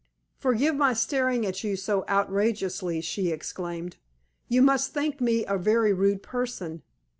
[0.39, 3.97] "Forgive my staring at you so outrageously," she exclaimed.
[4.47, 6.81] "You must think me a very rude person.